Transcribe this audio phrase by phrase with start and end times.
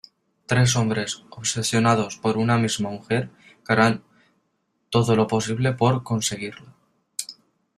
[0.47, 3.29] Tres hombres obsesionados por una misma mujer
[3.63, 4.03] que harán
[4.89, 6.73] todo lo posible por conseguirla...